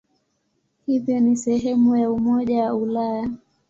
Hivyo 0.85 1.19
ni 1.19 1.35
sehemu 1.35 1.95
ya 1.97 2.11
Umoja 2.11 2.63
wa 2.63 2.73
Ulaya. 2.73 3.29